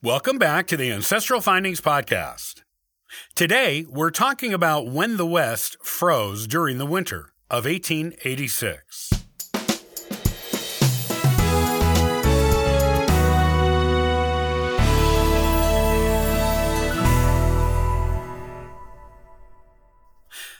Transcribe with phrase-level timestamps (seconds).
[0.00, 2.62] Welcome back to the Ancestral Findings Podcast.
[3.34, 9.10] Today, we're talking about when the West froze during the winter of 1886.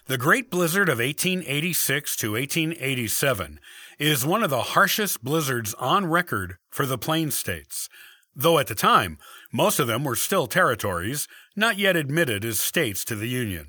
[0.07, 3.61] The Great Blizzard of 1886 to 1887
[4.01, 7.89] is one of the harshest blizzards on record for the Plains States,
[8.39, 9.19] though at the time,
[9.53, 13.67] most of them were still territories, not yet admitted as states to the Union.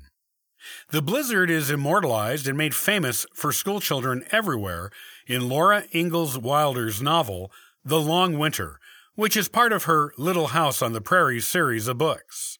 [0.90, 4.90] The blizzard is immortalized and made famous for schoolchildren everywhere
[5.26, 7.50] in Laura Ingalls Wilder's novel,
[7.84, 8.78] The Long Winter,
[9.16, 12.58] which is part of her Little House on the Prairie series of books.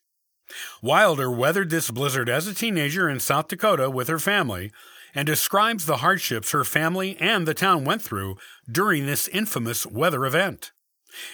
[0.82, 4.73] Wilder weathered this blizzard as a teenager in South Dakota with her family
[5.15, 8.37] and describes the hardships her family and the town went through
[8.70, 10.73] during this infamous weather event.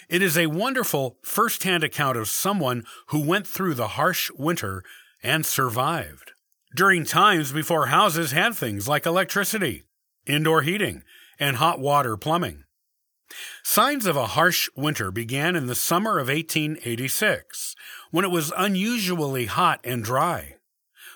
[0.08, 4.82] It is a wonderful first hand account of someone who went through the harsh winter
[5.22, 6.32] and survived.
[6.74, 9.84] During times before houses had things like electricity,
[10.26, 11.02] indoor heating,
[11.38, 12.64] and hot water plumbing.
[13.62, 17.74] Signs of a harsh winter began in the summer of 1886,
[18.10, 20.56] when it was unusually hot and dry.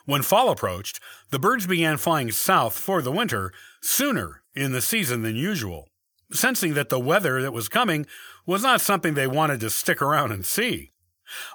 [0.07, 0.99] When fall approached,
[1.31, 5.89] the birds began flying south for the winter sooner in the season than usual
[6.33, 8.07] sensing that the weather that was coming
[8.47, 10.91] was not something they wanted to stick around and see.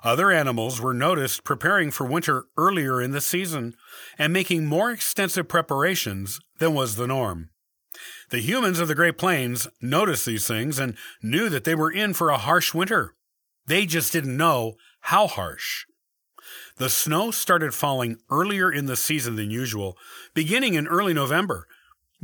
[0.03, 3.75] Other animals were noticed preparing for winter earlier in the season
[4.17, 7.49] and making more extensive preparations than was the norm.
[8.29, 12.13] The humans of the Great Plains noticed these things and knew that they were in
[12.13, 13.15] for a harsh winter.
[13.67, 15.85] They just didn't know how harsh.
[16.77, 19.97] The snow started falling earlier in the season than usual,
[20.33, 21.67] beginning in early November.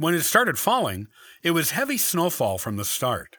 [0.01, 1.09] When it started falling,
[1.43, 3.37] it was heavy snowfall from the start.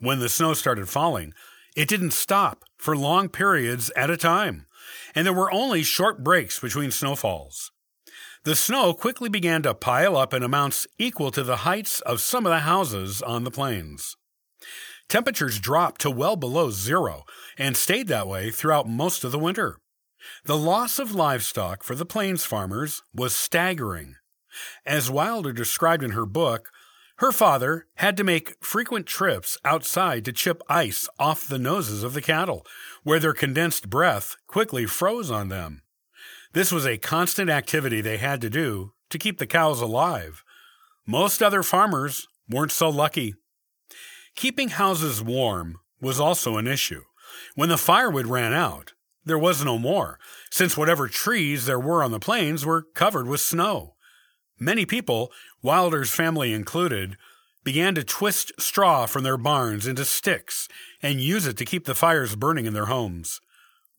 [0.00, 1.34] When the snow started falling,
[1.76, 4.66] it didn't stop for long periods at a time,
[5.14, 7.70] and there were only short breaks between snowfalls.
[8.42, 12.44] The snow quickly began to pile up in amounts equal to the heights of some
[12.44, 14.16] of the houses on the plains.
[15.08, 17.22] Temperatures dropped to well below zero
[17.56, 19.78] and stayed that way throughout most of the winter.
[20.44, 24.16] The loss of livestock for the plains farmers was staggering.
[24.84, 26.70] As Wilder described in her book,
[27.16, 32.14] her father had to make frequent trips outside to chip ice off the noses of
[32.14, 32.66] the cattle,
[33.02, 35.82] where their condensed breath quickly froze on them.
[36.52, 40.42] This was a constant activity they had to do to keep the cows alive.
[41.06, 43.34] Most other farmers weren't so lucky.
[44.34, 47.02] Keeping houses warm was also an issue.
[47.54, 48.94] When the firewood ran out,
[49.24, 50.18] there was no more,
[50.50, 53.96] since whatever trees there were on the plains were covered with snow.
[54.62, 55.32] Many people,
[55.62, 57.16] Wilder's family included,
[57.64, 60.68] began to twist straw from their barns into sticks
[61.02, 63.40] and use it to keep the fires burning in their homes.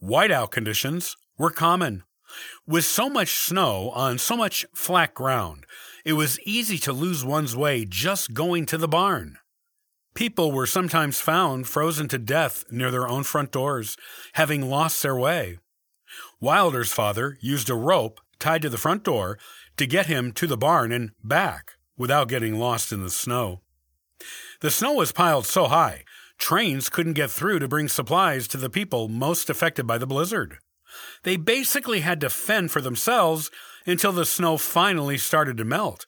[0.01, 2.03] Whiteout conditions were common.
[2.67, 5.65] With so much snow on so much flat ground,
[6.05, 9.37] it was easy to lose one's way just going to the barn.
[10.13, 13.97] People were sometimes found frozen to death near their own front doors,
[14.33, 15.57] having lost their way.
[16.39, 19.37] Wilder's father used a rope tied to the front door
[19.77, 23.61] to get him to the barn and back without getting lost in the snow.
[24.59, 26.03] The snow was piled so high,
[26.37, 30.57] trains couldn't get through to bring supplies to the people most affected by the blizzard.
[31.23, 33.49] They basically had to fend for themselves
[33.85, 36.05] until the snow finally started to melt,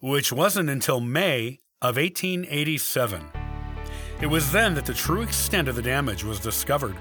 [0.00, 3.22] which wasn't until May of 1887.
[4.20, 6.96] It was then that the true extent of the damage was discovered,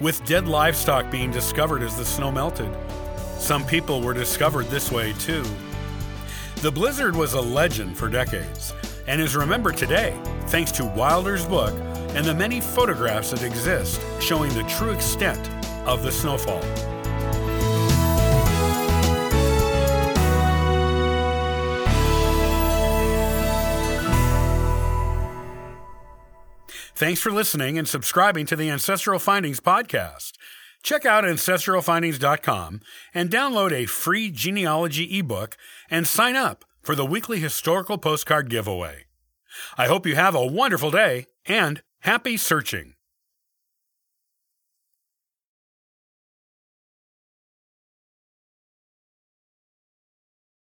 [0.00, 2.74] with dead livestock being discovered as the snow melted.
[3.44, 5.44] Some people were discovered this way too.
[6.62, 8.72] The blizzard was a legend for decades
[9.06, 11.78] and is remembered today thanks to Wilder's book
[12.14, 15.46] and the many photographs that exist showing the true extent
[15.86, 16.62] of the snowfall.
[26.94, 30.32] Thanks for listening and subscribing to the Ancestral Findings podcast.
[30.84, 32.82] Check out ancestralfindings.com
[33.14, 35.56] and download a free genealogy ebook
[35.90, 39.06] and sign up for the weekly historical postcard giveaway.
[39.78, 42.93] I hope you have a wonderful day and happy searching.